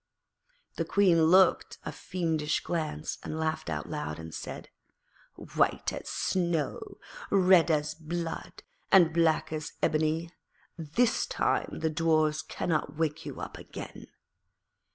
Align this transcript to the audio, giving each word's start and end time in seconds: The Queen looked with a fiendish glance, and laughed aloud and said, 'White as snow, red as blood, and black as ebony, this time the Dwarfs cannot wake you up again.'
The 0.77 0.83
Queen 0.83 1.25
looked 1.25 1.77
with 1.85 1.93
a 1.93 1.95
fiendish 1.95 2.61
glance, 2.61 3.19
and 3.21 3.39
laughed 3.39 3.69
aloud 3.69 4.17
and 4.17 4.33
said, 4.33 4.69
'White 5.35 5.93
as 5.93 6.09
snow, 6.09 6.97
red 7.29 7.69
as 7.69 7.93
blood, 7.93 8.63
and 8.91 9.13
black 9.13 9.53
as 9.53 9.73
ebony, 9.79 10.31
this 10.75 11.27
time 11.27 11.81
the 11.81 11.91
Dwarfs 11.91 12.41
cannot 12.41 12.95
wake 12.97 13.27
you 13.27 13.39
up 13.39 13.59
again.' 13.59 14.07